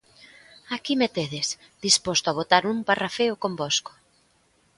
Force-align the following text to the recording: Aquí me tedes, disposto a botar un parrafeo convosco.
Aquí 0.75 0.93
me 1.01 1.09
tedes, 1.17 1.47
disposto 1.87 2.25
a 2.29 2.35
botar 2.39 2.63
un 2.71 2.77
parrafeo 2.89 3.35
convosco. 3.43 3.91